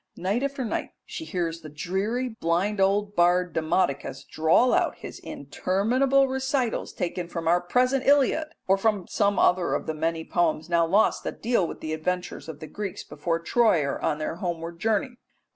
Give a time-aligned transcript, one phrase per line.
[0.17, 6.27] Night after night she hears the dreary blind old bard Demodocus drawl out his interminable
[6.27, 10.87] recitals taken from our present Iliad, or from some other of the many poems now
[10.87, 14.79] lost that dealt with the adventures of the Greeks before Troy or on their homeward
[14.79, 15.17] journey.